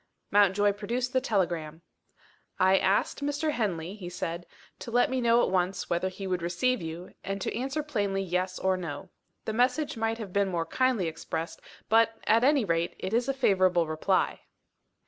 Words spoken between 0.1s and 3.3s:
Mountjoy produced the telegram. "I asked